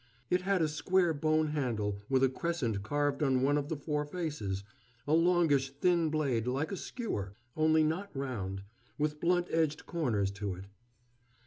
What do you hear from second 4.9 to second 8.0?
a longish, thin blade, like a skewer, only